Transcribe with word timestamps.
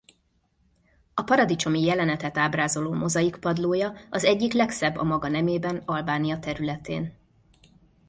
A 1.13 1.23
paradicsomi 1.23 1.81
jelenetet 1.81 2.37
ábrázoló 2.37 2.93
mozaikpadlója 2.93 3.93
az 4.09 4.23
egyik 4.23 4.53
legszebb 4.53 4.97
a 4.97 5.03
maga 5.03 5.27
nemében 5.27 5.81
Albánia 5.85 6.39
területén. 6.39 7.13